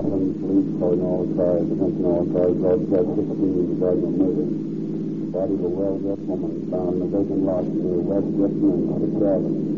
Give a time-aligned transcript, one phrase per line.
[0.00, 0.80] Calling police,
[1.36, 4.48] cars, attention all cars, road set 16 regarding a murder.
[4.48, 8.64] The body of a well-dressed woman found in a vacant lot near West Sixth
[9.20, 9.76] Avenue.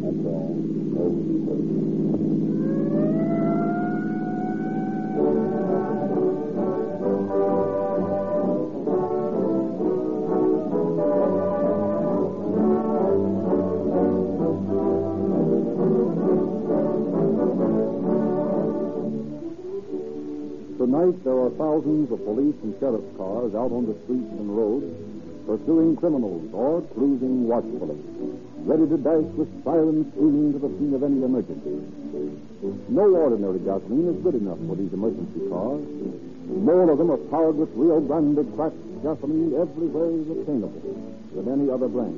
[0.00, 0.56] That's all.
[1.04, 2.27] Over.
[20.88, 24.88] Tonight, there are thousands of police and sheriff's cars out on the streets and roads
[25.44, 28.00] pursuing criminals or cruising watchfully,
[28.64, 31.76] ready to dash with sirens screaming to the scene of any emergency.
[32.88, 35.84] No ordinary gasoline is good enough for these emergency cars.
[36.56, 40.88] More of them are powered with Rio Grande cracked gasoline everywhere is obtainable
[41.36, 42.16] than any other brand.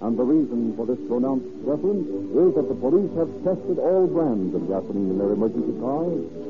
[0.00, 4.56] And the reason for this pronounced preference is that the police have tested all brands
[4.56, 6.47] of gasoline in their emergency cars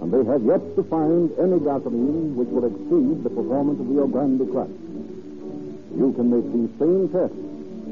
[0.00, 4.08] and they have yet to find any gasoline which will exceed the performance of Rio
[4.08, 4.72] Grande Crack.
[5.92, 7.36] You can make these same tests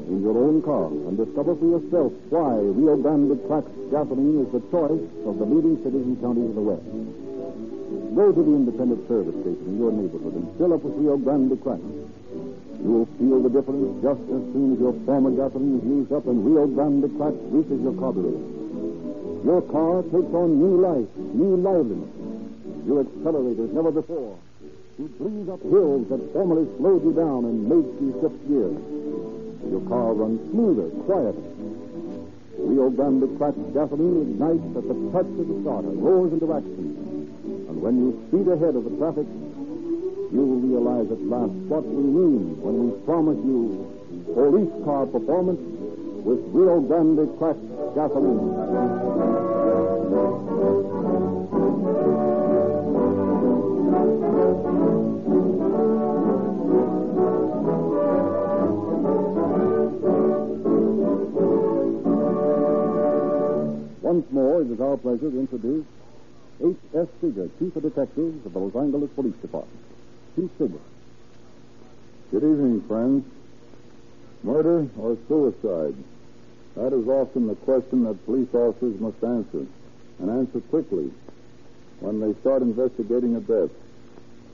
[0.09, 4.63] in your own car and discover for yourself why Rio Grande Crack gasoline is the
[4.73, 6.89] choice of the leading cities and counties of the West.
[8.17, 11.61] Go to the independent service station in your neighborhood and fill up with Rio Grande
[11.61, 11.81] Crack.
[12.81, 16.25] You will feel the difference just as soon as your former gasoline is used up
[16.25, 18.58] and Rio Grande Crack reaches your carburetor.
[19.43, 22.11] Your car takes on new life, new liveliness.
[22.85, 24.37] You accelerate as never before.
[24.99, 28.75] You breeze up hills that formerly slowed you down and made you shift gears.
[29.71, 31.39] Your car runs smoother, quieter.
[32.59, 37.31] Rio Grande cracked gasoline ignites at the touch of the starter, roars into action.
[37.69, 39.27] And when you speed ahead of the traffic,
[40.35, 43.87] you will realize at last what we mean when we promise you
[44.35, 45.61] police car performance
[46.27, 47.63] with Rio Grande cracked
[47.95, 48.98] gasoline.
[64.19, 65.85] Once more, it is our pleasure to introduce
[66.59, 67.07] H.S.
[67.21, 69.79] Seeger, Chief of Detectives of the Los Angeles Police Department.
[70.35, 70.83] Chief Seeger.
[72.29, 73.23] Good evening, friends.
[74.43, 75.95] Murder or suicide?
[76.75, 79.65] That is often the question that police officers must answer,
[80.19, 81.13] and answer quickly
[82.01, 83.71] when they start investigating a death.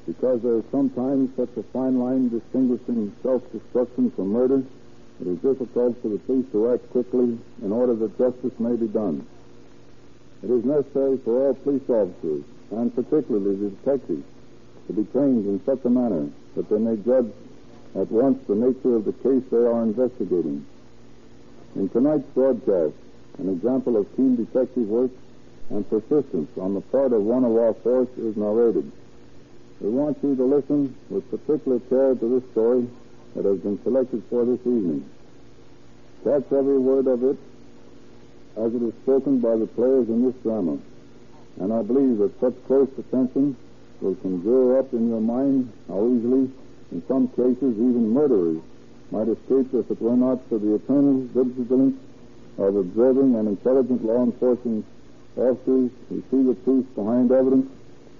[0.05, 4.61] Because there is sometimes such a fine line distinguishing self-destruction from murder,
[5.21, 8.87] it is difficult for the police to act quickly in order that justice may be
[8.87, 9.25] done.
[10.43, 14.25] It is necessary for all police officers, and particularly the detectives,
[14.87, 17.31] to be trained in such a manner that they may judge
[17.95, 20.65] at once the nature of the case they are investigating.
[21.75, 22.93] In tonight's broadcast,
[23.39, 25.11] an example of keen detective work
[25.69, 28.91] and persistence on the part of one of our force is narrated.
[29.81, 32.87] We want you to listen with particular care to this story
[33.35, 35.09] that has been selected for this evening.
[36.23, 37.37] Catch every word of it
[38.57, 40.77] as it is spoken by the players in this drama.
[41.59, 43.55] And I believe that such close attention
[44.01, 46.51] will conjure up in your mind how easily,
[46.91, 48.61] in some cases, even murderers
[49.11, 51.97] might escape if it were not for the eternal vigilance
[52.57, 54.85] of observing and intelligent law enforcement
[55.37, 57.69] officers who see the truth behind evidence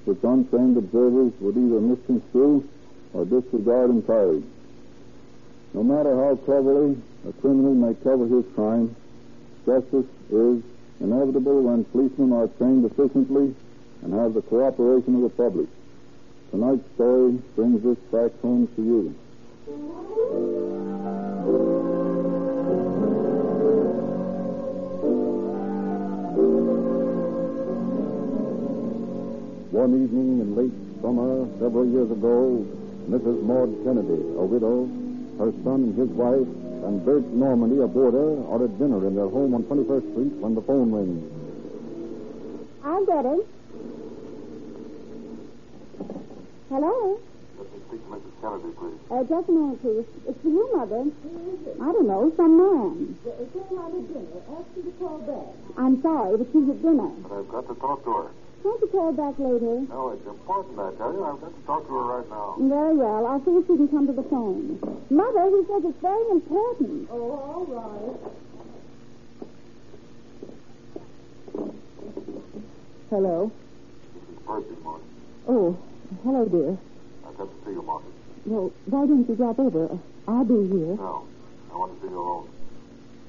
[0.05, 2.67] which untrained observers would either misconstrue
[3.13, 4.43] or disregard entirely.
[5.73, 6.97] No matter how cleverly
[7.27, 8.95] a criminal may cover his crime,
[9.65, 10.61] justice is
[10.99, 13.53] inevitable when policemen are trained efficiently
[14.03, 15.67] and have the cooperation of the public.
[16.51, 19.15] Tonight's story brings this fact home to you.
[29.71, 32.65] One evening in late summer, several years ago,
[33.09, 33.43] Mrs.
[33.43, 34.87] Maud Kennedy, a widow,
[35.37, 36.47] her son, his wife,
[36.85, 40.55] and Bert Normandy, a boarder, are at dinner in their home on 21st Street when
[40.55, 41.23] the phone rings.
[42.83, 43.41] I'll get him.
[46.69, 47.19] Hello?
[47.57, 48.35] Let me speak to Mrs.
[48.41, 48.99] Kennedy, please.
[49.09, 50.05] Uh, just a minute, please.
[50.27, 51.01] It's for you, Mother.
[51.03, 51.77] Who is it?
[51.81, 53.17] I don't know, some man.
[53.25, 54.41] It's came out of dinner.
[54.53, 55.77] Ask her to call back.
[55.77, 57.09] I'm sorry, but she's at dinner.
[57.23, 58.29] But I've got to talk to her.
[58.65, 59.85] Can't you call back later?
[59.93, 61.23] No, it's important, I tell you.
[61.23, 62.55] I've got to talk to her right now.
[62.57, 63.27] Very well.
[63.27, 64.81] I'll see if she can come to the phone.
[65.11, 67.07] Mother, he says it's very important.
[67.11, 68.17] Oh, all right.
[73.11, 73.51] Hello.
[74.15, 75.03] This is Percy, Marty.
[75.47, 75.77] Oh,
[76.23, 76.77] hello, dear.
[77.29, 78.07] I've got to see you, Marty.
[78.47, 79.99] Well, why don't you drop over?
[80.27, 80.97] I'll be here.
[80.97, 81.27] No,
[81.71, 82.49] I want to see you alone.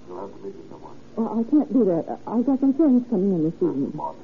[0.08, 0.94] You'll have to meet me somewhere.
[1.16, 2.20] Well, I can't do that.
[2.26, 3.92] I've got some friends coming in this evening.
[3.94, 4.20] Marty,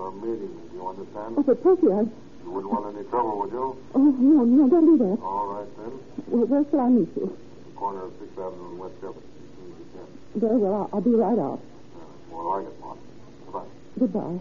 [0.00, 0.62] you're meeting me.
[0.72, 1.34] Do you understand?
[1.36, 2.08] Oh, but Percy, I...
[2.40, 3.76] You wouldn't want any trouble, would you?
[3.94, 5.18] Oh, no, no, don't do that.
[5.20, 5.92] All right, then.
[6.32, 7.28] Well, where shall I meet you?
[7.28, 10.08] The corner of 6th Avenue and West Jefferson, as soon as you can.
[10.40, 10.74] Very well.
[10.88, 11.60] I'll, I'll be right out.
[11.60, 13.04] Uh, more like it, Marty.
[13.44, 13.68] Goodbye.
[14.00, 14.38] Goodbye.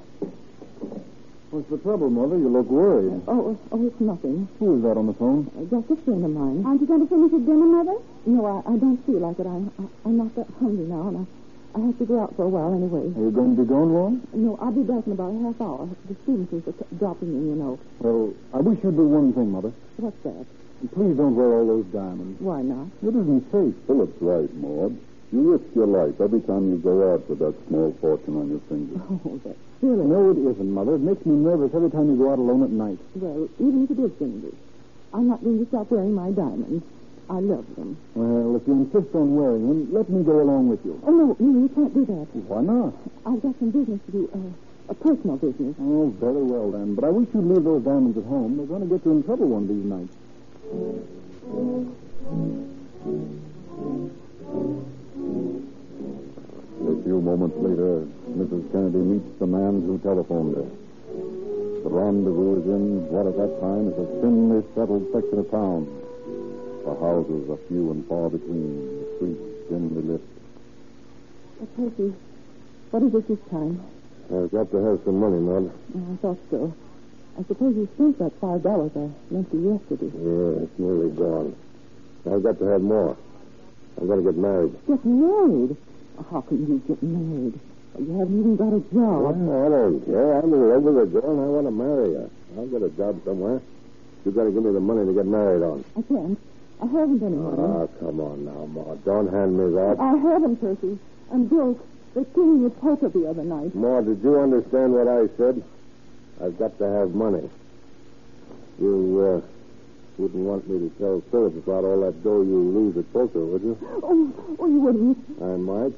[1.51, 2.38] What's the trouble, Mother?
[2.38, 3.19] You look worried.
[3.27, 4.47] Oh, oh, it's nothing.
[4.59, 5.50] Who is that on the phone?
[5.57, 6.63] Uh, just a friend of mine.
[6.63, 7.97] Aren't you going to finish your dinner, Mother?
[8.29, 9.47] No, I, I don't feel like it.
[9.50, 11.38] I, I, I'm not that hungry now, and I,
[11.75, 13.06] I have to go out for a while anyway.
[13.13, 14.21] Are you going to be gone long?
[14.33, 15.88] No, I'll be back in about a half hour.
[16.10, 17.80] The Stevensons are dropping in, you know.
[18.00, 19.71] Well, I wish you'd do one thing, Mother.
[19.98, 20.45] What's that?
[20.95, 22.42] Please don't wear all those diamonds.
[22.42, 22.88] Why not?
[23.04, 23.75] It isn't safe.
[23.86, 24.98] Philip's right, Maud.
[25.31, 28.63] You risk your life every time you go out with that small fortune on your
[28.65, 28.98] finger.
[29.30, 30.06] Oh, that's silly.
[30.10, 30.95] No, it isn't, Mother.
[30.95, 32.98] It makes me nervous every time you go out alone at night.
[33.15, 34.56] Well, even if it is dangerous,
[35.13, 36.83] I'm not going to stop wearing my diamonds.
[37.29, 37.95] I love them.
[38.15, 40.99] Well, if you insist on wearing them, let me go along with you.
[41.05, 42.27] Oh, no, no, you can't do that.
[42.49, 42.93] Why not?
[43.23, 45.75] I've got some business to do, uh, a personal business.
[45.79, 46.95] Oh, very well then.
[46.95, 48.57] But I wish you'd leave those diamonds at home.
[48.57, 50.15] They're going to get you in trouble one of these nights.
[56.81, 58.71] A few moments later, Mrs.
[58.71, 60.65] Kennedy meets the man who telephoned her.
[61.83, 65.85] The rendezvous is in what at that time is a thinly settled section of town.
[66.89, 70.21] The houses are few and far between, the streets dimly lit.
[71.62, 72.15] Uh, Percy,
[72.89, 73.77] what is it this time?
[74.33, 75.69] I've got to have some money, Maud.
[75.69, 76.74] Oh, I thought so.
[77.38, 80.09] I suppose you spent that five dollars I lent you yesterday.
[80.18, 81.56] Yeah, it's nearly gone.
[82.25, 83.15] I've got to have more.
[84.01, 84.74] I'm going to get married.
[84.88, 85.77] Get married?
[86.31, 87.59] How can you get married?
[88.01, 89.30] You haven't even got a job.
[89.30, 90.39] I don't care.
[90.41, 92.30] I'm in love with a girl and I want to marry her.
[92.57, 93.62] I'll get a job somewhere.
[94.25, 95.86] You've got to give me the money to get married on.
[95.95, 96.39] I can't.
[96.81, 97.57] I haven't any money.
[97.59, 99.03] Ah, come on now, Maud.
[99.03, 99.97] Don't hand me that.
[99.99, 100.97] I haven't, Percy.
[101.31, 101.85] I'm broke.
[102.15, 103.75] They cleaned your poker the other night.
[103.75, 105.61] Maud, did you understand what I said?
[106.41, 107.49] I've got to have money.
[108.79, 109.47] You, uh,
[110.19, 113.61] wouldn't want me to tell Philip about all that dough you lose at poker, would
[113.61, 113.77] you?
[114.03, 115.17] Oh, oh, you wouldn't.
[115.41, 115.93] I might.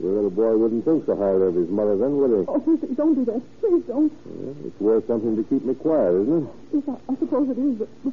[0.00, 2.44] Your little boy wouldn't think so highly of his mother then, would he?
[2.48, 3.42] Oh, Percy, don't do that.
[3.60, 4.12] Please don't.
[4.24, 6.50] Well, it's worth something to keep me quiet, isn't it?
[6.72, 8.12] Yes, I, I suppose it is, but, but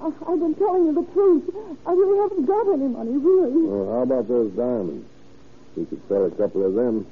[0.00, 1.44] I, I've been telling you the truth.
[1.86, 3.62] I really haven't got any money, really.
[3.66, 5.06] Well, how about those diamonds?
[5.76, 7.06] We could sell a couple of them.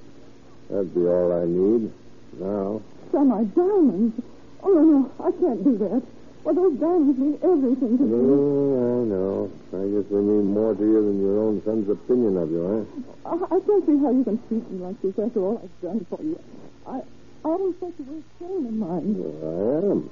[0.69, 1.93] That'd be all I need.
[2.39, 2.83] Now.
[3.13, 4.21] Sell my diamonds.
[4.63, 6.03] Oh, no, no, I can't do that.
[6.45, 8.21] Well, those diamonds mean everything to me.
[8.21, 9.51] Oh, I know.
[9.73, 13.29] I guess they mean more to you than your own son's opinion of you, eh?
[13.29, 16.07] I, I can't see how you can treat me like this after all I've done
[16.11, 16.39] for you.
[16.87, 19.15] I, I always thought you were a friend of mine.
[19.17, 20.11] Well, I am.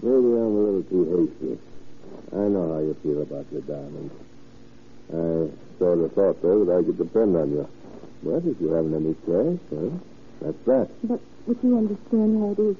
[0.00, 1.58] Maybe I'm a little too hasty.
[2.32, 4.14] I know how you feel about your diamonds.
[5.10, 7.68] I sort of thought, though, that I could depend on you.
[8.22, 10.00] But if you haven't any cash, well,
[10.40, 10.88] that's that.
[11.02, 12.76] But, but you understand how it is.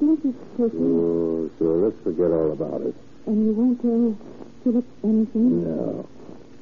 [0.00, 0.74] Don't you, Percy?
[0.74, 1.76] Oh, sure.
[1.86, 2.94] Let's forget all about it.
[3.26, 4.16] And you won't tell
[4.64, 5.62] Philip anything?
[5.62, 6.08] No.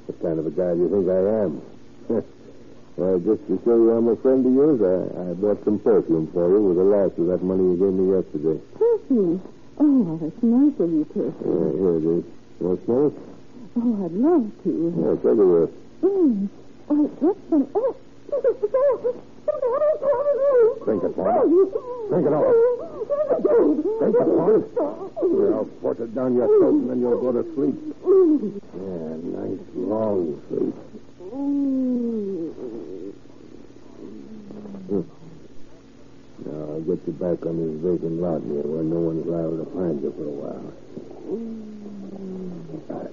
[0.07, 1.53] What kind of a guy do you think I am?
[2.97, 6.29] well, just to show you I'm a friend of yours, I, I bought some perfume
[6.33, 8.61] for you with the last of that money you gave me yesterday.
[8.77, 9.41] Percy.
[9.79, 11.35] Oh, that's nice of you, Percy.
[11.43, 12.25] Uh, here it is.
[12.61, 13.15] You want to smell it?
[13.77, 14.71] Oh, I'd love to.
[14.97, 15.71] Yeah, a whiff.
[16.03, 16.49] Mm.
[16.91, 17.67] Oh, that's fun.
[17.75, 17.97] Oh,
[20.85, 21.49] Drink it, Paul.
[22.09, 22.53] Drink it all.
[23.99, 25.11] Drink it, Paul.
[25.35, 27.77] Here, I'll force it down your throat, and then you'll go to sleep.
[28.75, 30.75] Yeah, nice long sleep.
[36.45, 39.71] Now, I'll get you back on this vacant lot here where no one's liable to
[39.73, 40.69] find you for a while.
[42.93, 43.09] I,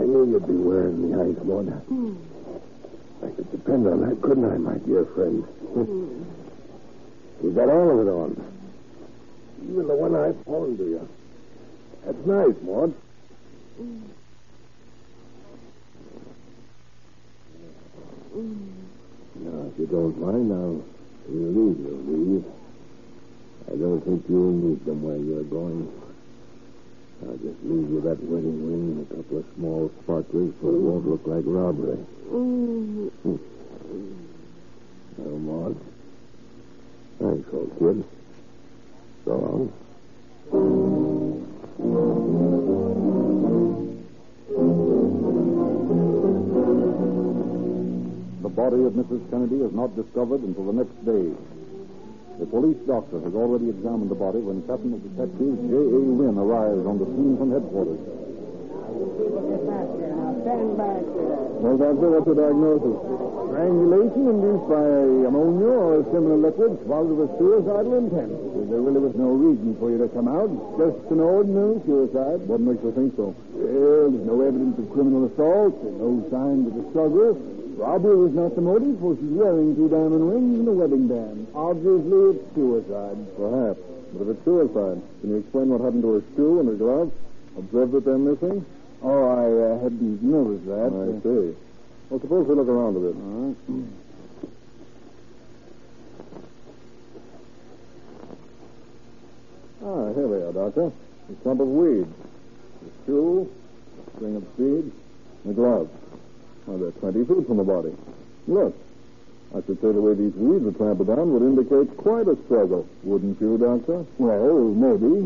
[0.00, 1.68] I knew you'd be wearing the ice, Maud.
[1.68, 5.44] I could depend on that, couldn't I, my dear friend?
[7.44, 8.40] you got all of it on.
[9.68, 11.08] Even the one I pawned to you.
[12.06, 12.94] That's nice, Maud.
[19.36, 20.82] Now, if you don't mind, I'll
[21.28, 22.44] leave you, leave.
[23.68, 25.90] I don't think you'll need them where you're going.
[27.22, 30.80] I'll just leave you that wedding ring and a couple of small sparklers so it
[30.80, 31.98] won't look like robbery.
[32.30, 33.10] Mm.
[35.16, 35.76] Well, Maud.
[37.18, 38.04] Thanks, old kid.
[39.24, 39.72] So long.
[48.42, 49.30] The body of Mrs.
[49.30, 51.32] Kennedy is not discovered until the next day.
[52.38, 56.00] The police doctor has already examined the body when Captain of Detectives J.A.
[56.20, 57.96] Wynn arrives on the scene from headquarters.
[60.44, 61.42] Stand back there.
[61.58, 62.96] Well, Doctor, what's the diagnosis?
[63.50, 64.86] Strangulation induced by
[65.26, 68.30] ammonia or a similar liquid swallowed with suicidal intent.
[68.68, 70.52] There really was no reason for you to come out.
[70.76, 72.44] Just an ordinary suicide.
[72.46, 73.32] What makes you think so?
[73.56, 77.40] Well, there's no evidence of criminal assault, no signs of a struggle.
[77.76, 81.46] Robbery was not the motive, for she's wearing two diamond rings and a wedding band.
[81.54, 83.20] Obviously, it's suicide.
[83.36, 83.80] Perhaps.
[84.12, 87.12] But if it's suicide, can you explain what happened to her shoe and her glove?
[87.58, 88.64] Observed that they're missing?
[89.02, 90.88] Oh, I uh, hadn't noticed that.
[90.88, 91.56] I see.
[92.08, 93.14] Well, suppose we look around a bit.
[93.14, 93.56] All right.
[99.84, 100.92] Ah, here they are, Doctor.
[101.28, 102.08] A clump of weeds.
[102.08, 103.52] A shoe,
[104.00, 104.94] a string of beads,
[105.44, 105.90] and a glove.
[106.66, 107.94] Well, they're 20 feet from the body.
[108.46, 108.74] Look.
[109.54, 112.86] I should say the way these weeds are trampled down would indicate quite a struggle,
[113.04, 114.04] wouldn't you, Doctor?
[114.18, 115.22] Well, maybe.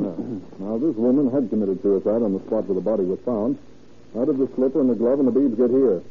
[0.61, 3.59] Now, this woman had committed suicide on the spot where the body was found.
[4.14, 6.02] How did the slipper and the glove and the beads get here?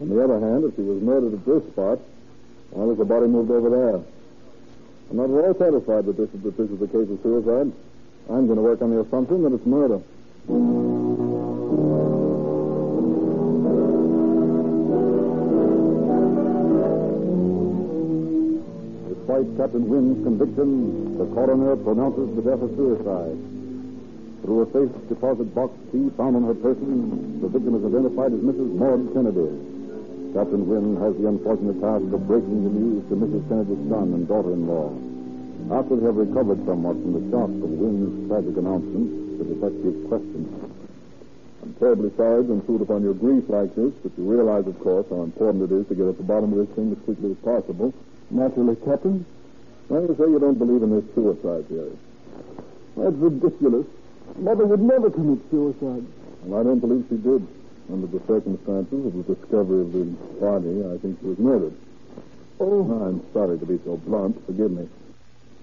[0.00, 1.98] On the other hand, if she was murdered at this spot,
[2.70, 4.00] why was the body moved over there?
[5.10, 7.72] I'm not at all satisfied that this, is, that this is a case of suicide.
[8.30, 10.00] I'm going to work on the assumption that it's murder.
[19.56, 23.38] Captain Wynn's conviction, the coroner pronounces the death a suicide.
[24.42, 28.42] Through a safe deposit box key found on her person, the victim is identified as
[28.42, 28.74] Mrs.
[28.74, 29.54] Maud Kennedy.
[30.34, 33.46] Captain Wynn has the unfortunate task of breaking the news to Mrs.
[33.46, 34.90] Kennedy's son and daughter-in-law.
[35.70, 40.50] After they have recovered somewhat from the shock of Wynn's tragic announcement, the detective questions.
[41.62, 45.06] I'm terribly sorry to intrude upon your grief like this, but you realize, of course,
[45.08, 47.38] how important it is to get at the bottom of this thing as quickly as
[47.38, 47.94] possible.
[48.34, 49.24] Naturally, Captain.
[49.90, 51.96] Now, you say you don't believe in this suicide theory.
[52.96, 53.86] That's ridiculous.
[54.36, 56.04] Mother would never commit suicide.
[56.44, 57.46] Well, I don't believe she did.
[57.92, 60.04] Under the circumstances of the discovery of the
[60.40, 61.74] body, I think she was murdered.
[62.60, 64.40] Oh, I'm sorry to be so blunt.
[64.46, 64.88] Forgive me.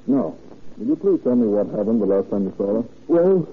[0.06, 0.36] Now,
[0.78, 2.88] will you please tell me what happened the last time you saw her?
[3.08, 3.48] well,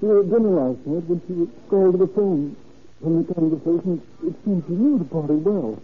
[0.00, 2.56] she was at dinner last night when she was called to the phone.
[3.02, 5.78] From the conversation, it seemed she knew the body well.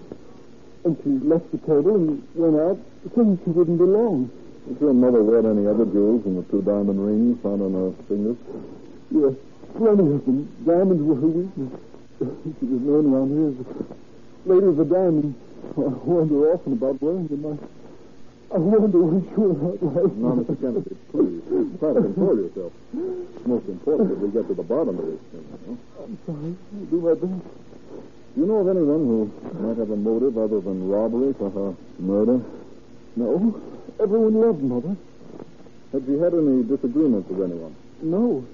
[0.87, 2.79] And she left the table and went out,
[3.17, 4.31] saying she wouldn't be long.
[4.69, 7.91] Did your mother wear any other jewels than the two diamond rings found on her
[8.07, 8.37] fingers?
[9.11, 9.35] Yes,
[9.75, 10.47] plenty of them.
[10.65, 11.73] Diamonds were her weakness.
[12.23, 15.35] She was known around here as the lady of the diamonds.
[15.77, 17.43] I wonder often about wearing them.
[17.51, 20.15] I, I wonder what she was out like.
[20.23, 20.55] Now, Mr.
[20.55, 21.43] Kennedy, please,
[21.83, 22.73] try to control yourself.
[22.95, 25.79] It's most important that we get to the bottom of this thing, you know?
[25.99, 26.55] I'm sorry.
[26.79, 27.43] I'll do my best.
[28.37, 29.33] Do you know of anyone who
[29.65, 32.39] might have a motive other than robbery for her murder?
[33.17, 33.59] No.
[33.99, 34.95] Everyone loved Mother.
[35.91, 37.75] Had she had any disagreements with anyone?
[38.03, 38.45] No.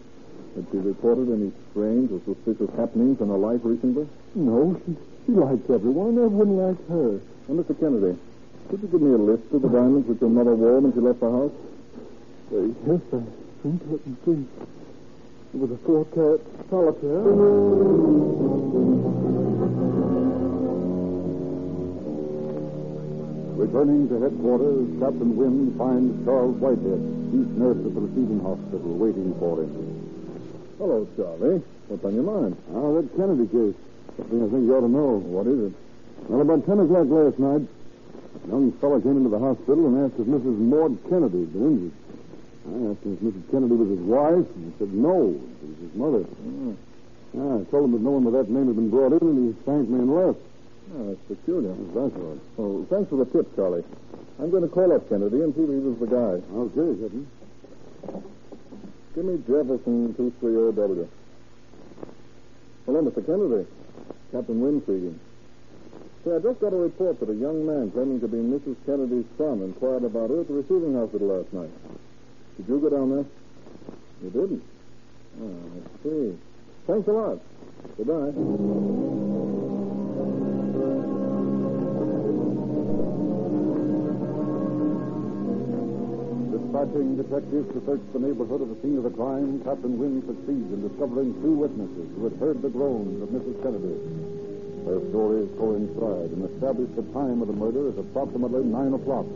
[0.55, 4.07] Had she reported any strange or suspicious happenings in her life recently?
[4.37, 4.81] No.
[4.87, 4.95] She,
[5.27, 6.15] she liked everyone.
[6.15, 7.19] Everyone liked her.
[7.49, 7.75] Well, Mr.
[7.75, 8.17] Kennedy,
[8.71, 11.01] could you give me a list of the diamonds which your mother wore when she
[11.01, 11.51] left the house?
[12.55, 13.19] Uh, yes, I
[13.67, 13.83] think.
[13.91, 14.47] Let me see.
[15.55, 18.92] It was a four carat solitaire.
[23.63, 26.99] Returning to headquarters, Captain Wynn finds Charles Whitehead,
[27.31, 29.71] chief nurse at the receiving hospital, waiting for him.
[30.83, 31.63] Hello, Charlie.
[31.87, 32.59] What's on your mind?
[32.75, 33.79] Ah, that Kennedy case.
[34.19, 35.23] Something I think you ought to know.
[35.31, 35.75] What is it?
[36.27, 40.19] Well, about 10 o'clock last night, a young fellow came into the hospital and asked
[40.19, 40.59] if Mrs.
[40.59, 41.95] Maud Kennedy had been injured.
[42.67, 43.47] I asked him if Mrs.
[43.55, 46.27] Kennedy was his wife, and he said no, it was his mother.
[47.39, 49.55] Ah, I told him that no one with that name had been brought in, and
[49.55, 50.43] he thanked me and left.
[50.93, 51.73] Ah, oh, that's peculiar.
[51.95, 52.13] That's.
[52.59, 53.85] Oh, thanks for the tip, Charlie.
[54.39, 56.37] I'm going to call up Kennedy and see if he was the guy.
[56.53, 57.27] Oh, okay, Captain.
[59.15, 61.09] Give me Jefferson 230W.
[62.85, 63.25] Hello, Mr.
[63.25, 63.67] Kennedy.
[64.33, 65.21] Captain Wynn speaking.
[66.25, 68.77] Say, I just got a report that a young man claiming to be Mrs.
[68.85, 71.71] Kennedy's son inquired about her at the receiving hospital last night.
[72.57, 73.25] Did you go down there?
[74.23, 74.63] You didn't?
[75.41, 76.39] Oh, I see.
[76.87, 77.41] Thanks a lot.
[77.97, 79.52] Goodbye.
[86.83, 90.67] Dispatching detectives to search the neighborhood of the scene of the crime, Captain Wynn succeeds
[90.67, 93.55] in discovering two witnesses who had heard the groans of Mrs.
[93.63, 93.95] Kennedy.
[94.83, 99.31] Their stories coincide and establish the time of the murder as approximately 9 o'clock.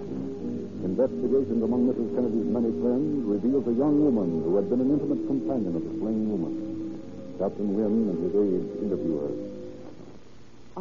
[0.91, 2.19] Investigations among Mrs.
[2.19, 5.95] Kennedy's many friends reveals a young woman who had been an intimate companion of the
[6.03, 6.99] slain woman.
[7.39, 9.35] Captain Wynn and his aides interview her.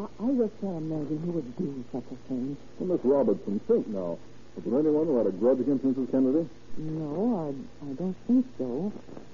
[0.02, 2.58] I, I just can't imagine who would do such a thing.
[2.82, 4.18] Well, Miss Robertson, think now.
[4.56, 6.10] Was there anyone who had a grudge against Mrs.
[6.12, 6.48] Kennedy?
[6.78, 8.92] No, I, I don't think so.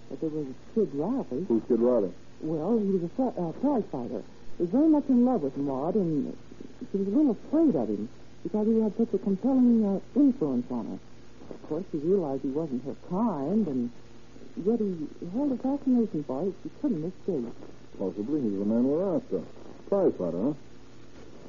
[0.09, 1.45] But there was Kid Riley.
[1.47, 2.11] Who's Kid Riley?
[2.41, 4.23] Well, he was a uh, prize fighter.
[4.57, 6.35] He was very much in love with Maud, and
[6.91, 8.09] she was a little afraid of him
[8.43, 10.99] because he had such a compelling uh, influence on her.
[11.53, 13.91] Of course, she realized he wasn't her kind, and
[14.65, 16.51] yet he held a fascination for her.
[16.63, 17.53] She couldn't escape.
[17.99, 19.41] Possibly he's the man we're after.
[19.87, 20.53] Prize fighter, huh?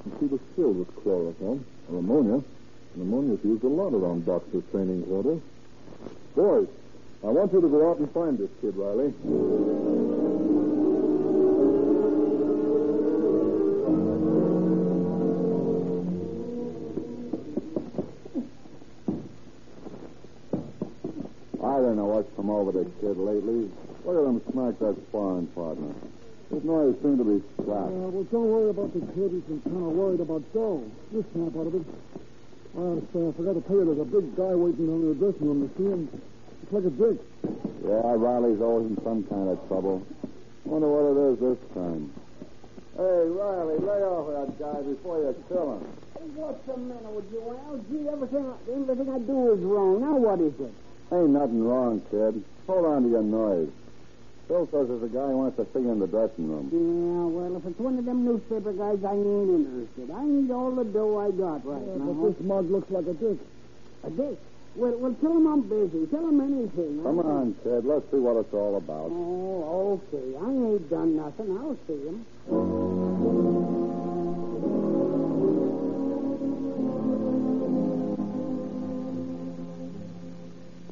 [0.05, 2.43] And she was filled with chloroform, or ammonia.
[2.95, 5.41] And ammonia's used a lot around boxers' training quarters.
[6.35, 6.69] Boys,
[7.25, 9.15] I want you to go out and find this kid, Riley.
[21.65, 23.71] I don't know what's come over this kid lately.
[24.05, 25.95] Look at him smack that sparring partner.
[26.51, 27.89] His noise seemed to be slack.
[27.89, 29.31] Uh, well, don't worry about the kid.
[29.31, 30.85] He's been kind of worried about Joe.
[31.13, 31.87] This snap out of it.
[32.73, 35.09] I say, uh, I forgot to tell you, there's a big guy waiting down in
[35.13, 36.09] the dressing room to see him.
[36.63, 37.21] It's like a dick.
[37.85, 40.01] Yeah, Riley's always in some kind of trouble.
[40.65, 42.09] Wonder what it is this time.
[42.97, 45.85] Hey, Riley, lay off that guy before you kill him.
[46.17, 47.77] Hey, what's the matter with you, Al?
[47.93, 50.01] Gee, everything, everything I do is wrong.
[50.01, 50.73] Now what is it?
[51.13, 52.41] Ain't nothing wrong, kid.
[52.67, 53.69] Hold on to your noise.
[54.53, 56.69] Phil says there's a guy who wants to see you in the dressing room.
[56.69, 60.13] Yeah, well, if it's one of them newspaper guys, I ain't interested.
[60.13, 62.13] I need all the dough I got right Yeah, now.
[62.13, 63.41] but this mug looks like a dick.
[64.05, 64.37] A dick?
[64.77, 66.05] Well, well, tell him I'm busy.
[66.13, 67.01] Tell him anything.
[67.01, 67.89] Come on, Ted.
[67.89, 69.09] Let's see what it's all about.
[69.09, 70.37] Oh, okay.
[70.37, 71.49] I ain't done nothing.
[71.57, 72.21] I'll see him.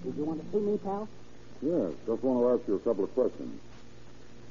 [0.02, 1.09] Did you want to see me, pal?
[1.62, 3.53] Yes, just want to ask you a couple of questions.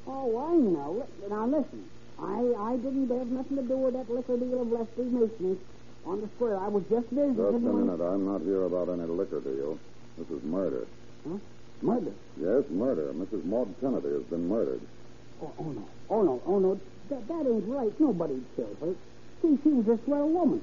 [0.06, 1.06] Oh, I know.
[1.28, 1.82] Now listen,
[2.22, 2.38] I
[2.70, 5.58] I didn't have nothing to do with that liquor deal of Lefty Mason's
[6.06, 6.56] on the square.
[6.58, 7.34] I was just visiting.
[7.34, 8.00] Just a minute.
[8.00, 9.78] I'm not here about any liquor deal.
[10.18, 10.86] This is murder.
[11.26, 11.38] Huh?
[11.82, 12.12] Murder.
[12.38, 13.12] Yes, murder.
[13.12, 13.44] Mrs.
[13.44, 14.80] Maud Kennedy has been murdered.
[15.42, 15.84] Oh, oh no.
[16.10, 16.42] Oh no.
[16.46, 16.80] Oh no.
[17.10, 17.90] That that ain't right.
[17.98, 18.94] Nobody killed her.
[19.42, 20.62] See, she was a swell woman.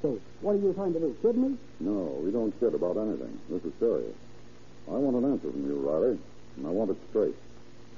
[0.00, 1.14] Say, what are you trying to do?
[1.20, 1.58] Kid me?
[1.80, 3.38] No, we don't kid about anything.
[3.50, 4.16] This is serious.
[4.88, 6.18] I want an answer from you, Riley,
[6.56, 7.34] and I want it straight.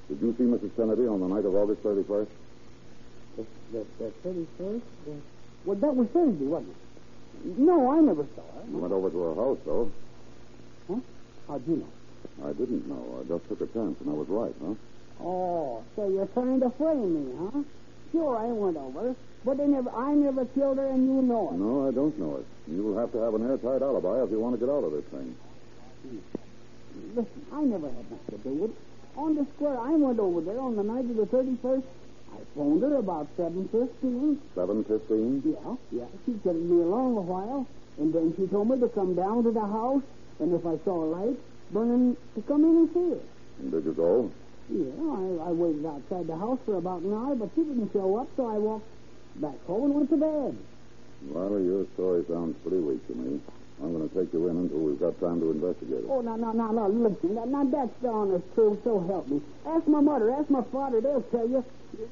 [0.09, 0.75] Did you see Mrs.
[0.77, 2.29] Kennedy on the night of August 31st?
[3.37, 4.85] The the, the thirty first.
[5.64, 7.59] Well, that was Thursday, wasn't it?
[7.59, 8.64] No, I never saw her.
[8.71, 9.90] You went over to her house, though.
[10.88, 10.97] Huh?
[11.49, 12.47] How'd you know?
[12.47, 13.21] I didn't know.
[13.21, 14.75] I just took a chance, and I was right, huh?
[15.25, 17.62] Oh, so you're trying to frame me, huh?
[18.11, 19.14] Sure, I went over,
[19.45, 21.57] but they never, I never killed her, and you know it.
[21.59, 22.47] No, I don't know it.
[22.66, 25.05] You'll have to have an airtight alibi if you want to get out of this
[25.05, 25.35] thing.
[26.05, 26.41] Oh,
[27.14, 28.76] Listen, I never had nothing to do with it.
[29.16, 31.85] On the square, I went over there on the night of the 31st.
[32.33, 34.38] I phoned her about 7.15.
[34.57, 35.42] 7.15?
[35.44, 36.07] Yeah, yeah.
[36.24, 37.66] She kept me along a while,
[37.98, 40.02] and then she told me to come down to the house,
[40.40, 41.38] and if I saw a light
[41.70, 43.20] burning, to come in and see her.
[43.61, 44.31] And did you go?
[44.70, 48.16] Yeah, I, I waited outside the house for about an hour, but she didn't show
[48.16, 48.88] up, so I walked
[49.37, 50.57] back home and went to bed.
[51.28, 53.40] Riley, your story sounds pretty weak to me.
[53.83, 56.09] I'm going to take you in until we've got time to investigate it.
[56.09, 57.35] Oh, now, now, now, now, listen.
[57.35, 59.42] Now, now that's the honest truth, so help me.
[59.66, 61.64] Ask my mother, ask my father, they'll tell you.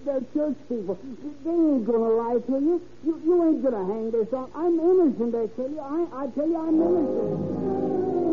[0.04, 0.98] They're church people.
[1.44, 2.82] They ain't gonna lie to you.
[3.02, 4.50] You, you ain't gonna hang this on.
[4.54, 5.80] I'm innocent, they tell you.
[5.80, 8.30] I, I tell you, I'm innocent.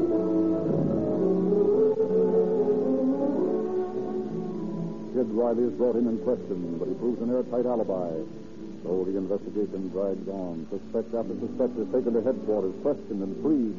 [5.13, 8.12] Kid Riley is brought in and questioned, but he proves an airtight alibi.
[8.83, 10.67] So the investigation drags on.
[10.69, 13.77] Suspect after suspect is taken to headquarters, questioned and freed.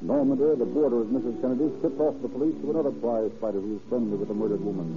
[0.00, 1.40] Normandy, the boarder of Mrs.
[1.42, 4.62] Kennedy, tipped off the police to another prize fighter who was friendly with the murdered
[4.62, 4.94] woman.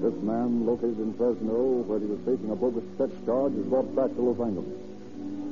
[0.00, 3.92] This man, located in Fresno, where he was facing a bogus sex charge, is brought
[3.92, 4.72] back to Los Angeles.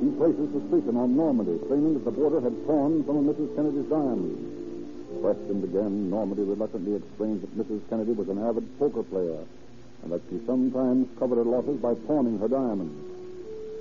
[0.01, 3.53] He places suspicion on Normandy, claiming that the boarder had pawned some of Mrs.
[3.57, 4.41] Kennedy's diamonds.
[5.21, 7.85] Questioned again, Normandy reluctantly explains that Mrs.
[7.89, 9.45] Kennedy was an avid poker player
[10.05, 12.93] and that she sometimes covered her losses by pawning her diamonds.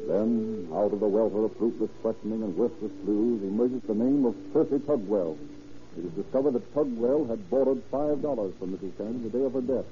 [0.07, 4.36] Then, out of the welter of fruitless questioning and worthless clues, emerges the name of
[4.53, 5.38] Percy Tugwell.
[5.97, 8.97] It is discovered that Tugwell had borrowed $5 from Mrs.
[8.97, 9.86] Kennedy the day of her death.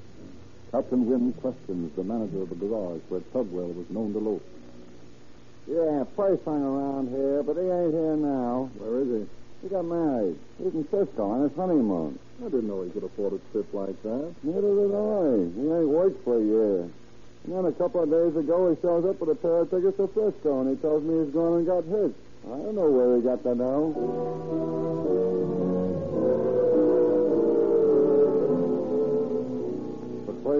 [0.70, 4.42] Captain Wynn questions the manager of the garage where Tugwell was known to loaf.
[5.68, 8.70] Yeah, Price hung around here, but he ain't here now.
[8.78, 9.28] Where is he?
[9.62, 10.38] He got married.
[10.58, 12.18] He's in Cisco on his honeymoon.
[12.42, 14.34] I didn't know he could afford a trip like that.
[14.42, 15.46] Neither did I.
[15.54, 16.90] He ain't worked for a year.
[17.44, 19.96] And then a couple of days ago, he shows up with a pair of tickets
[19.96, 22.18] to Frisco, and he tells me he's gone and got hitched.
[22.46, 25.21] I don't know where he got that now.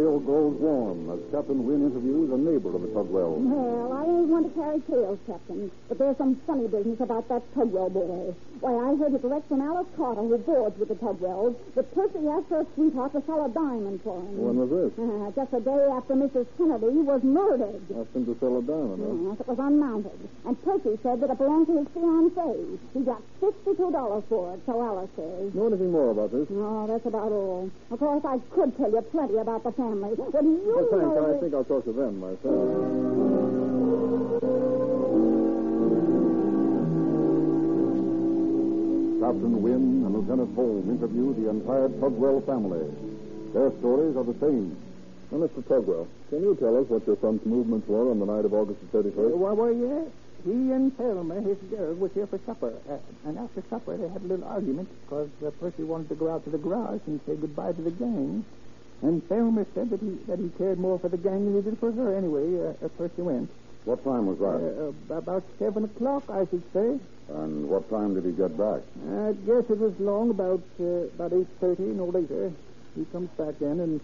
[0.02, 3.38] Trail grows warm as Captain Wynn interviews a neighbor of the Tugwell.
[3.38, 7.42] Well, I ain't one to carry tales, Captain, but there's some funny business about that
[7.54, 8.34] Tugwell boy.
[8.58, 12.26] Why, I heard it direct from Alice Carter, who boards with the Tugwells, that Percy
[12.26, 14.42] asked her sweetheart to sell a diamond for him.
[14.42, 14.90] When was this?
[14.98, 16.46] Uh, just a day after Mrs.
[16.58, 17.82] Kennedy was murdered.
[17.94, 19.30] Asked him to sell a diamond, huh?
[19.30, 20.18] Yes, it was unmounted.
[20.46, 22.78] And Percy said that it belonged to his fiancée.
[22.94, 25.54] He got $52 for it, so Alice says.
[25.54, 26.50] Know anything more about this?
[26.50, 27.70] No, that's about all.
[27.90, 29.91] Of course, I could tell you plenty about the family.
[30.00, 31.04] But you Well, thanks.
[31.04, 31.36] know...
[31.36, 33.82] I think I'll talk to them myself.
[39.22, 42.82] Captain Wynn and Lieutenant Holmes interview the entire Tugwell family.
[43.54, 44.76] Their stories are the same.
[45.30, 45.62] Now, Mr.
[45.62, 48.80] Tugwell, can you tell us what your son's movements were on the night of August
[48.90, 49.36] the 31st?
[49.36, 50.02] Well, well, yeah.
[50.44, 52.74] He and Thelma, his girl, was here for supper.
[52.90, 52.96] Uh,
[53.28, 56.42] and after supper, they had a little argument because uh, Percy wanted to go out
[56.44, 58.44] to the garage and say goodbye to the gang.
[59.02, 61.78] And Thelma said that he that he cared more for the gang than he did
[61.78, 62.14] for her.
[62.16, 63.50] Anyway, uh, first he went.
[63.84, 65.14] What time was Uh, that?
[65.14, 66.98] uh, about seven o'clock, I should say.
[67.34, 68.80] And what time did he get back?
[69.10, 70.84] I guess it was long, about uh,
[71.18, 72.52] about eight thirty, no later.
[72.94, 74.00] He comes back in, and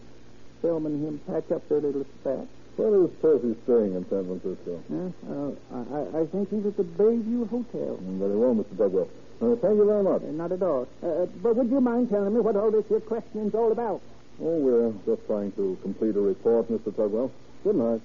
[0.62, 2.46] Thelma and him patch up their little spat.
[2.76, 4.80] Where is Percy staying in San Francisco?
[4.90, 5.84] Uh, uh,
[6.14, 7.98] I, I think he's at the Bayview Hotel.
[8.02, 8.74] Mm, Very well, Mr.
[8.76, 9.08] Tugwell.
[9.42, 10.22] Uh, thank you very much.
[10.22, 10.86] Uh, not at all.
[11.02, 14.00] Uh, uh, but would you mind telling me what all this here questioning's all about?
[14.40, 16.92] Oh, we're just trying to complete a report, Mr.
[16.92, 17.30] Tugwell.
[17.64, 18.00] Good night.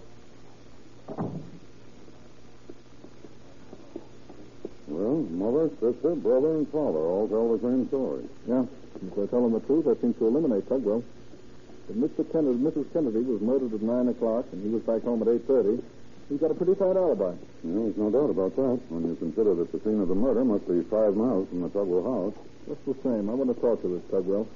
[4.87, 8.25] Well, mother, sister, brother, and father all tell the same story.
[8.47, 8.65] Yeah.
[9.05, 11.03] If they're telling the truth, that seems to eliminate Tugwell.
[11.89, 12.25] If Mr.
[12.31, 12.91] Kennedy, Mrs.
[12.93, 15.83] Kennedy was murdered at 9 o'clock and he was back home at 8.30,
[16.29, 17.35] he's got a pretty tight alibi.
[17.63, 20.43] Yeah, there's no doubt about that when you consider that the scene of the murder
[20.43, 22.33] must be five miles from the Tugwell house.
[22.67, 24.47] Just the same, I want to talk to this Tugwell.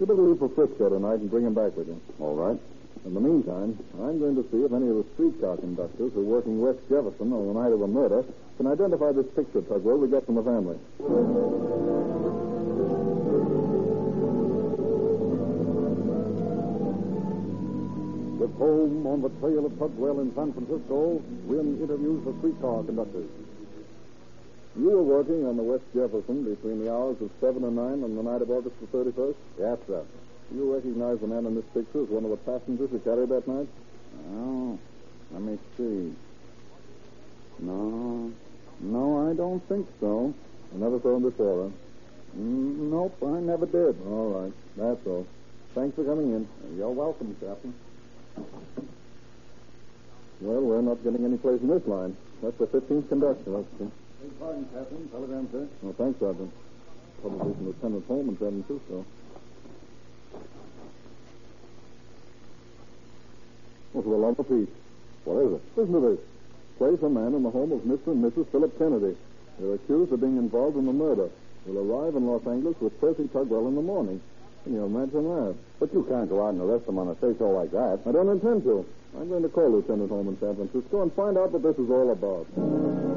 [0.00, 2.00] You better leave for Frisco tonight and bring him back with you.
[2.18, 2.58] All right.
[3.06, 6.24] In the meantime, I'm going to see if any of the streetcar conductors who are
[6.24, 8.24] working West Jefferson on the night of the murder
[8.56, 10.78] can identify this picture, of Tugwell, we got from the family.
[18.40, 23.30] With Holmes on the trail of Tugwell in San Francisco, Wynn interviews the streetcar conductors.
[24.76, 28.16] You were working on the West Jefferson between the hours of 7 and 9 on
[28.16, 29.36] the night of August the 31st?
[29.58, 30.02] Yes, sir.
[30.50, 33.28] Do you recognize the man in this picture as one of the passengers who carried
[33.28, 33.68] that night?
[34.34, 34.78] Oh,
[35.30, 36.14] let me see.
[37.60, 38.32] No,
[38.80, 40.34] no, I don't think so.
[40.74, 41.70] I never saw him before, huh?
[42.36, 43.94] Mm, nope, I never did.
[44.08, 45.24] All right, that's all.
[45.76, 46.48] Thanks for coming in.
[46.76, 47.74] You're welcome, Captain.
[50.40, 52.16] Well, we're not getting any place in this line.
[52.42, 53.64] That's the 15th conductor.
[54.24, 55.08] Beg pardon, Captain.
[55.08, 55.68] Telegram, sir.
[55.82, 56.52] Well, thanks, Sergeant.
[57.20, 59.04] Probably from Lieutenant Holmes in San Francisco.
[63.92, 64.68] What's the lump of peace?
[65.24, 65.62] What is it?
[65.76, 66.18] Listen to this.
[66.78, 68.08] Place a man in the home of Mr.
[68.08, 68.48] and Mrs.
[68.50, 69.16] Philip Kennedy.
[69.58, 71.28] They're accused of being involved in the murder.
[71.66, 74.20] Will arrive in Los Angeles with Percy Tugwell in the morning.
[74.64, 75.54] Can you imagine that?
[75.78, 78.00] But you can't go out and arrest them on a say-so like that.
[78.06, 78.86] I don't intend to.
[79.16, 81.90] I'm going to call Lieutenant Holmes in San Francisco and find out what this is
[81.90, 83.13] all about.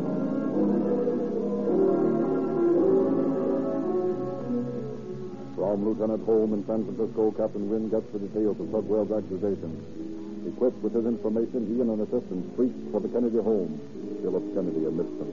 [5.75, 10.47] Lieutenant Holmes in San Francisco, Captain Wynn gets the details of Tugwell's accusations.
[10.47, 13.79] Equipped with his information, he and an assistant reach for the Kennedy home.
[14.21, 15.31] Philip Kennedy amidst them.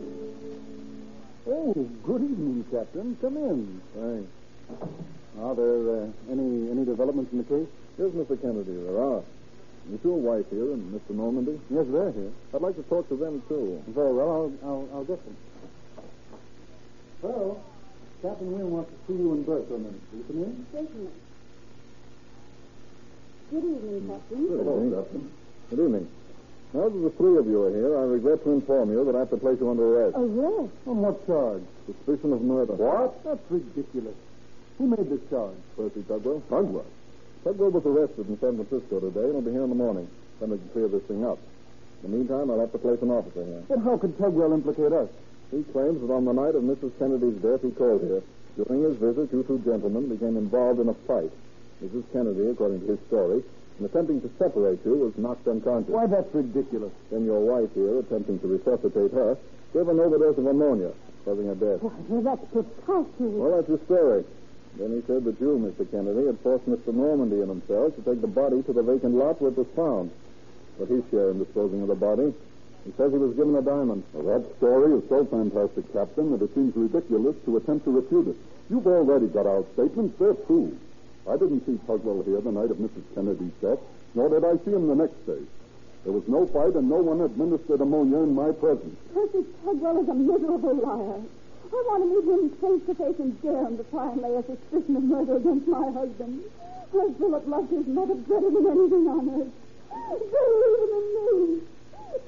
[1.47, 3.17] Oh, good evening, Captain.
[3.21, 3.81] Come in.
[3.95, 4.31] Thanks.
[5.41, 7.69] Are there uh, any any developments in the case?
[7.99, 8.41] Yes, Mr.
[8.41, 9.23] Kennedy, there are.
[9.93, 11.15] Is your wife here and Mr.
[11.15, 11.61] Normandy?
[11.71, 12.33] Yes, they're here.
[12.55, 13.83] I'd like to talk to them, too.
[13.89, 14.51] Very well.
[14.65, 15.37] I'll I'll, I'll get them.
[17.21, 17.63] Well,
[18.25, 20.01] Captain Wynn wants to see you in Bertha for a minute.
[20.09, 20.67] Will you come in?
[20.73, 21.13] Certainly.
[23.53, 24.49] Good evening, Captain.
[24.49, 24.93] Good evening.
[24.97, 25.31] Captain.
[25.69, 26.09] Good evening.
[26.73, 29.19] Now that the three of you are here, I regret to inform you that I
[29.19, 30.17] have to place you under arrest.
[30.17, 30.73] Oh, arrest?
[30.89, 31.63] On what charge?
[31.85, 32.73] Suspicion of murder.
[32.73, 33.13] What?
[33.29, 34.17] That's ridiculous.
[34.79, 35.61] Who made this charge?
[35.77, 36.41] Percy Tugwell?
[36.49, 36.89] Tugwell?
[37.45, 40.09] Tugwell was arrested in San Francisco today and will be here in the morning.
[40.41, 41.39] Then we can clear this thing up.
[42.03, 43.63] In the meantime, I'll have to place an officer here.
[43.69, 45.11] But how could Tugwell implicate us?
[45.51, 46.93] He claims that on the night of Mrs.
[46.99, 48.23] Kennedy's death, he called here.
[48.57, 51.31] During his visit, you two gentlemen became involved in a fight.
[51.83, 52.05] Mrs.
[52.13, 53.43] Kennedy, according to his story,
[53.79, 55.91] in attempting to separate you, was knocked unconscious.
[55.91, 56.93] Why, that's ridiculous.
[57.11, 59.37] Then your wife here, attempting to resuscitate her,
[59.73, 60.93] gave an overdose of ammonia.
[61.25, 61.83] causing her death.
[61.83, 63.33] Why, that's preposterous.
[63.35, 64.25] Well, that's the story.
[64.79, 65.89] Then he said that you, Mr.
[65.91, 66.93] Kennedy, had forced Mr.
[66.95, 70.11] Normandy and himself to take the body to the vacant lot where it was found.
[70.79, 72.35] But his share in disposing of the body,
[72.85, 74.05] he says he was given a diamond.
[74.13, 78.29] Well, that story is so fantastic, Captain, that it seems ridiculous to attempt to refute
[78.29, 78.37] it.
[78.69, 80.19] You've already got our statements.
[80.19, 80.77] They're true.
[81.29, 83.05] I didn't see Tugwell here the night of Mrs.
[83.15, 83.79] Kennedy's death,
[84.15, 85.41] nor did I see him the next day.
[86.05, 88.97] There was no fight, and no one administered ammonia in my presence.
[89.15, 91.25] Percy Tugwell is a miserable liar.
[91.73, 94.37] I want to meet him face to face and dare him to try and lay
[94.37, 96.45] a suspicion of murder against my husband.
[96.95, 99.53] As Philip loved his mother better than anything on earth.
[100.31, 101.74] Believe him in me.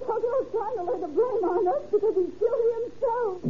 [0.04, 3.42] Tugwell's trying to lay the blame on us because he's guilty himself.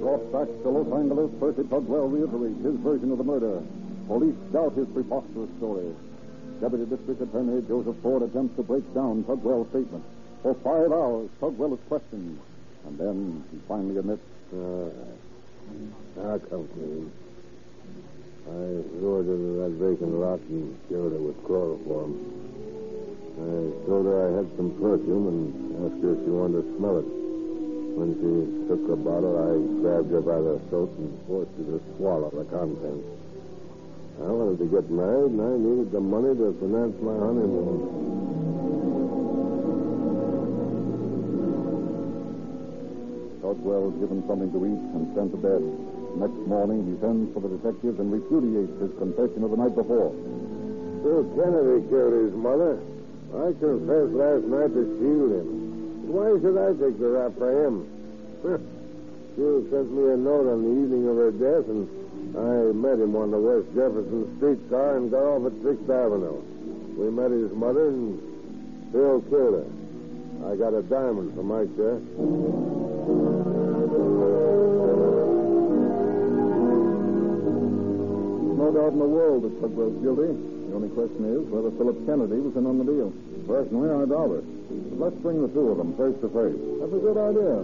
[0.00, 3.62] Brought back to Los Angeles, Percy Tugwell reiterates his version of the murder.
[4.06, 5.94] Police doubt his preposterous story.
[6.60, 10.04] Deputy District Attorney Joseph Ford attempts to break down Tugwell's statement.
[10.42, 12.40] For five hours, Tugwell is questioned.
[12.86, 14.22] And then he finally admits.
[14.52, 14.88] Uh,
[16.16, 17.12] now come clean.
[18.48, 22.16] I lured her to that vacant lot and killed her with chloroform.
[23.36, 25.52] I told her I had some perfume and
[25.84, 27.08] asked her if she wanted to smell it.
[27.98, 28.32] When she
[28.66, 29.52] took the bottle, I
[29.84, 33.04] grabbed her by the throat and forced her to swallow the contents.
[34.18, 37.78] I wanted to get married, and I needed the money to finance my honeymoon.
[43.44, 45.97] Tugwell is given something to eat and sent to bed.
[46.18, 50.10] Next morning, he sends for the detectives and repudiates his confession of the night before.
[50.10, 52.82] Bill Kennedy killed his mother.
[53.38, 55.48] I confessed last night to shield him.
[56.10, 57.86] Why should I take the rap for him?
[59.38, 61.86] Jill sent me a note on the evening of her death, and
[62.34, 66.42] I met him on the West Jefferson streetcar and got off at Sixth Avenue.
[66.98, 68.18] We met his mother, and
[68.90, 70.50] Bill killed her.
[70.50, 72.77] I got a diamond for my share.
[78.68, 80.28] No doubt in the world that Tugwell's guilty.
[80.28, 83.08] The only question is whether Philip Kennedy was in on the deal.
[83.48, 84.44] Personally, I doubt it.
[84.92, 86.60] But let's bring the two of them face to face.
[86.76, 87.54] That's a good idea.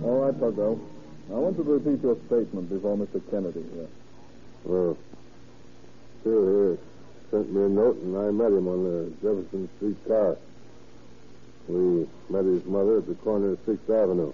[0.00, 0.80] All right, Tugwell.
[1.28, 3.20] I want you to repeat your statement before Mr.
[3.28, 3.68] Kennedy.
[4.64, 4.96] Well,
[6.24, 6.78] Bill here
[7.30, 10.38] sent me a note, and I met him on the Jefferson Street car.
[11.68, 14.32] We met his mother at the corner of Sixth Avenue.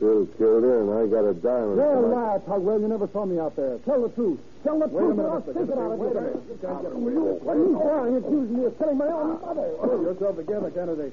[0.00, 1.76] Bill killed her, and I got a diamond.
[1.76, 2.80] You're a my- liar, Tugwell.
[2.80, 3.78] You never saw me out there.
[3.84, 4.38] Tell the truth.
[4.62, 5.16] Tell the Wait truth.
[5.16, 6.20] minute, or I'll stick it out of Wait a you.
[6.20, 6.42] minute.
[6.48, 7.56] You can't get away You, with this.
[7.56, 9.68] you lying, accusing me of killing my own ah, mother.
[9.82, 11.10] Pull yourself together, Kennedy.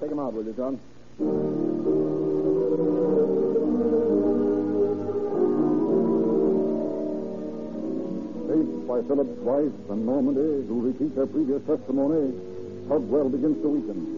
[0.00, 0.78] Take him out, will you, John?
[8.48, 12.32] Faced by Philip's wife and Normandy, who repeat their previous testimony,
[12.88, 14.15] Tugwell begins to weaken.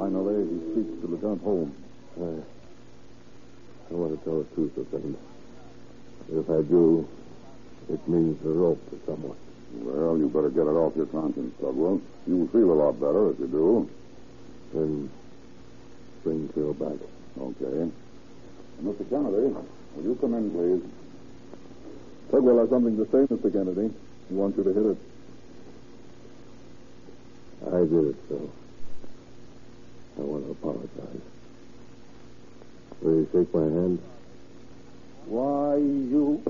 [0.00, 1.76] Finally, he speaks to Lieutenant Holmes.
[2.16, 2.40] I,
[3.92, 5.18] I want to tell the truth, Lieutenant.
[6.32, 7.06] If I do,
[7.90, 9.36] it means the rope to someone.
[9.74, 12.00] Well, you better get it off your conscience, Tugwell.
[12.26, 13.90] You'll feel a lot better if you do.
[14.72, 15.10] Then
[16.24, 16.96] bring Phil back.
[17.38, 17.90] Okay.
[18.82, 19.10] Mr.
[19.10, 19.54] Kennedy,
[19.96, 20.90] will you come in, please?
[22.32, 23.52] Tugwell has something to say, Mr.
[23.52, 23.94] Kennedy.
[24.30, 24.98] He wants you to hit it.
[27.66, 28.50] I did it, Phil.
[30.20, 31.22] I want to apologize.
[33.00, 33.98] Will you shake my hand?
[35.24, 36.42] Why, you.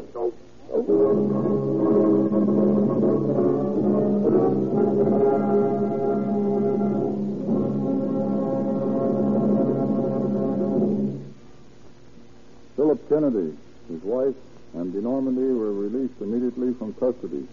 [12.74, 13.56] Philip Kennedy,
[13.88, 14.34] his wife,
[14.74, 17.46] and De Normandy were released immediately from custody.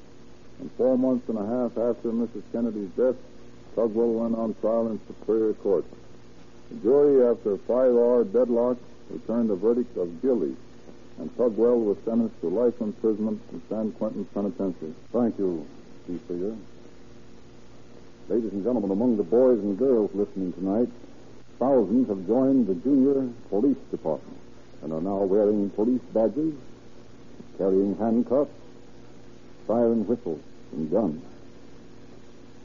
[0.60, 2.42] And four months and a half after Mrs.
[2.52, 3.16] Kennedy's death,
[3.76, 5.86] Tugwell went on trial in Superior Court.
[6.70, 8.78] The jury, after a five-hour deadlock,
[9.10, 10.56] returned a verdict of guilty,
[11.18, 14.94] and Tugwell was sentenced to life imprisonment in San Quentin Penitentiary.
[15.14, 15.66] Thank you,
[16.06, 16.56] Chief Seeger.
[18.30, 20.90] Ladies and gentlemen, among the boys and girls listening tonight,
[21.58, 24.38] thousands have joined the Junior Police Department
[24.84, 26.54] and are now wearing police badges,
[27.58, 28.52] carrying handcuffs,
[29.66, 30.42] siren whistles,
[30.74, 31.24] and guns.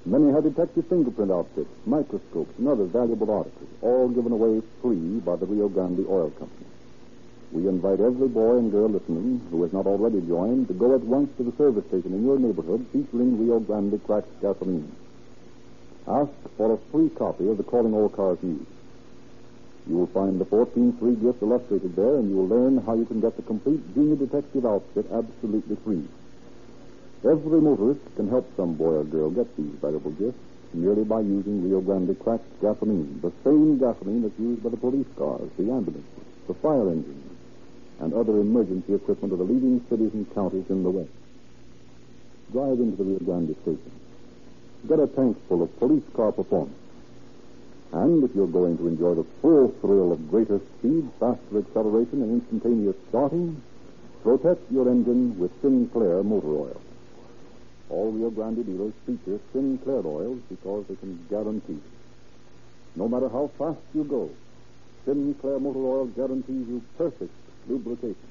[0.05, 5.37] Many have detective fingerprint outfits, microscopes, and other valuable articles, all given away free by
[5.37, 6.67] the Rio Grande Oil Company.
[7.53, 11.03] We invite every boy and girl listening who has not already joined to go at
[11.03, 14.91] once to the service station in your neighborhood featuring Rio Grande cracked gasoline.
[16.09, 18.67] Ask for a free copy of the Calling All Cars News.
[19.87, 23.05] You will find the 14 free gifts illustrated there, and you will learn how you
[23.05, 26.09] can get the complete junior detective outfit absolutely free.
[27.25, 30.39] Every motorist can help some boy or girl get these valuable gifts
[30.75, 35.07] merely by using Rio Grande cracked gasoline, the same gasoline that's used by the police
[35.17, 36.03] cars, the ambulances,
[36.49, 37.31] the fire engines,
[38.01, 41.11] and other emergency equipment of the leading cities and counties in the West.
[42.51, 43.93] Drive into the Rio Grande station.
[44.89, 46.75] Get a tank full of police car performance.
[47.93, 52.43] And if you're going to enjoy the full thrill of greater speed, faster acceleration, and
[52.43, 53.63] instantaneous starting,
[54.25, 56.81] protect your engine with Sinclair motor oil.
[57.93, 61.79] All Rio Grande dealers feature Sinclair oils because they can guarantee.
[62.97, 64.31] No matter how fast you go,
[65.05, 67.35] Sinclair motor oil guarantees you perfect
[67.69, 68.31] lubrication.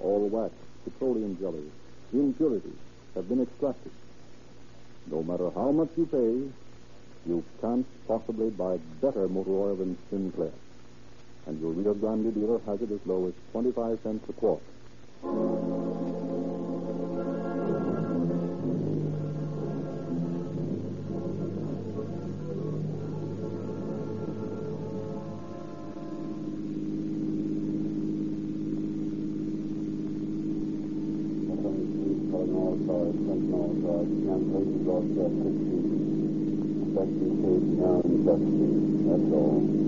[0.00, 1.64] All wax, petroleum jelly,
[2.14, 2.80] impurities
[3.14, 3.92] have been extracted.
[5.10, 10.52] No matter how much you pay, you can't possibly buy better motor oil than Sinclair.
[11.46, 14.62] And your Rio Grande dealer has it as low as 25 cents a quart.
[32.88, 32.96] That's
[39.32, 39.87] all.